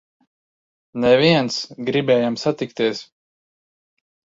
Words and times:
Neviens! 1.03 1.59
Gribējām 1.91 2.39
satikties! 2.47 3.05